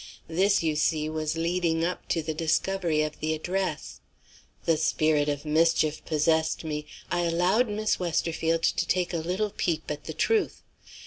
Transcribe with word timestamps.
This, 0.27 0.63
you 0.63 0.75
see, 0.75 1.09
was 1.09 1.37
leading 1.37 1.85
up 1.85 2.07
to 2.09 2.23
the 2.23 2.33
discovery 2.33 3.03
of 3.03 3.19
the 3.19 3.35
address. 3.35 3.99
The 4.65 4.75
spirit 4.75 5.29
of 5.29 5.45
mischief 5.45 6.03
possessed 6.05 6.63
me; 6.63 6.87
I 7.11 7.19
allowed 7.19 7.69
Miss 7.69 7.99
Westerfield 7.99 8.63
to 8.63 8.87
take 8.87 9.13
a 9.13 9.17
little 9.17 9.51
peep 9.51 9.91
at 9.91 10.05
the 10.05 10.13
truth. 10.15 10.63